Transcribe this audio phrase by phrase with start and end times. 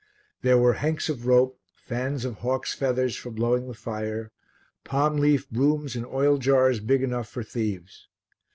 [0.41, 4.31] There were hanks of rope, fans of hawks' feathers for blowing the fire,
[4.83, 8.07] palm leaf brooms and oil jars big enough for thieves.